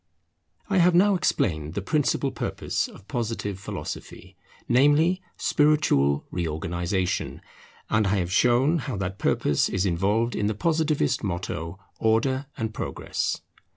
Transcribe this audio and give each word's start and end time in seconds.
I 0.67 0.79
have 0.79 0.95
now 0.95 1.13
explained 1.13 1.75
the 1.75 1.81
principal 1.83 2.31
purpose 2.31 2.87
of 2.87 3.07
Positive 3.07 3.59
Philosophy, 3.59 4.35
namely, 4.67 5.21
spiritual 5.37 6.25
reorganization; 6.31 7.39
and 7.87 8.07
I 8.07 8.15
have 8.15 8.31
shown 8.33 8.79
how 8.79 8.97
that 8.97 9.19
purpose 9.19 9.69
is 9.69 9.85
involved 9.85 10.35
in 10.35 10.47
the 10.47 10.55
Positivist 10.55 11.23
motto, 11.23 11.77
Order 11.99 12.47
and 12.57 12.73
Progress. 12.73 13.41